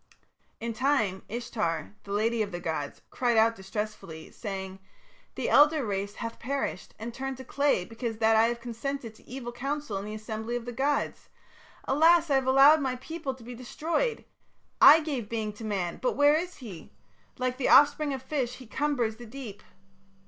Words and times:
"In 0.59 0.73
time 0.73 1.21
Ishtar, 1.29 1.93
the 2.05 2.11
lady 2.11 2.41
of 2.41 2.51
the 2.51 2.59
gods, 2.59 3.03
cried 3.11 3.37
out 3.37 3.55
distressfully, 3.55 4.31
saying: 4.31 4.79
'The 5.35 5.47
elder 5.47 5.85
race 5.85 6.15
hath 6.15 6.39
perished 6.39 6.95
and 6.97 7.13
turned 7.13 7.37
to 7.37 7.43
clay 7.43 7.85
because 7.85 8.17
that 8.17 8.35
I 8.35 8.45
have 8.47 8.59
consented 8.59 9.13
to 9.13 9.23
evil 9.29 9.51
counsel 9.51 9.97
in 9.99 10.05
the 10.05 10.15
assembly 10.15 10.55
of 10.55 10.65
the 10.65 10.71
gods. 10.71 11.29
Alas! 11.83 12.31
I 12.31 12.33
have 12.33 12.47
allowed 12.47 12.81
my 12.81 12.95
people 12.95 13.35
to 13.35 13.43
be 13.43 13.53
destroyed. 13.53 14.25
I 14.81 15.01
gave 15.01 15.29
being 15.29 15.53
to 15.53 15.63
man, 15.63 15.99
but 16.01 16.13
where 16.15 16.33
is 16.33 16.55
he? 16.55 16.91
Like 17.37 17.57
the 17.59 17.69
offspring 17.69 18.11
of 18.11 18.23
fish 18.23 18.55
he 18.55 18.65
cumbers 18.65 19.17
the 19.17 19.27
deep.' 19.27 19.61